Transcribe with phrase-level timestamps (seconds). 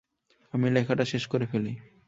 [0.53, 1.73] আমি লেখাটা শেষ করে ফেলি।